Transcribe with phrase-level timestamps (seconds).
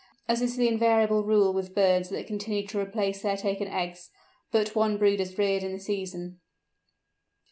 [0.27, 4.09] As is the invariable rule with birds that continue to replace their taken eggs,
[4.51, 6.39] but one brood is reared in the season.